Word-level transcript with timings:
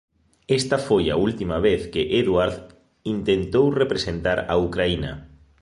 Esta 0.59 0.77
foi 0.87 1.05
a 1.09 1.19
última 1.27 1.57
vez 1.67 1.81
que 1.93 2.09
Eduard 2.21 2.57
intentou 3.15 3.65
representar 3.81 4.39
a 4.53 4.55
Ucraína. 4.67 5.11